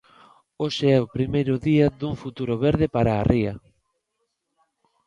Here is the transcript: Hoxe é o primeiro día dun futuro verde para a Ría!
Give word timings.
Hoxe 0.61 0.85
é 0.97 0.99
o 1.01 1.11
primeiro 1.15 1.53
día 1.67 1.87
dun 1.99 2.13
futuro 2.23 2.53
verde 2.65 2.87
para 2.95 3.11
a 3.15 3.25
Ría! 3.31 3.53